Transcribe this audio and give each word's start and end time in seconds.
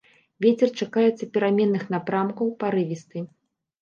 Вецер 0.43 0.69
чакаецца 0.81 1.29
пераменных 1.37 1.83
напрамкаў, 1.97 2.51
парывісты. 2.65 3.17